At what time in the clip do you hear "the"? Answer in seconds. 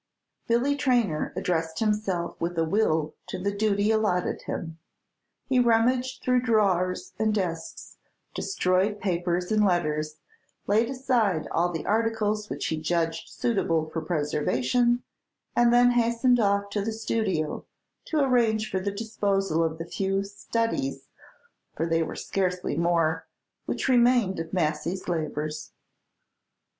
3.37-3.53, 11.71-11.85, 16.83-16.91, 18.79-18.89, 19.77-19.85